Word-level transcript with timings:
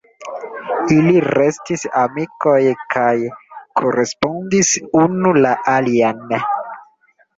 Ili 0.93 1.11
restis 1.25 1.83
amikoj 2.03 2.57
kaj 2.95 3.13
korespondis 3.83 4.73
unu 5.03 5.35
la 5.45 5.53
alian. 5.75 6.29